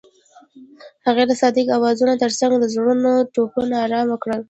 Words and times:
هغې 1.07 1.23
د 1.27 1.31
صادق 1.41 1.67
اوازونو 1.77 2.13
ترڅنګ 2.23 2.53
د 2.59 2.65
زړونو 2.73 3.11
ټپونه 3.33 3.75
آرام 3.85 4.09
کړل. 4.21 4.39